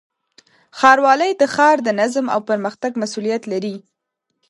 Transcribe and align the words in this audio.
ښاروالۍ 0.79 1.31
د 1.37 1.43
ښار 1.53 1.77
د 1.83 1.89
نظم 1.99 2.25
او 2.33 2.39
پرمختګ 2.49 2.91
مسؤلیت 3.01 3.43
لري. 3.51 3.75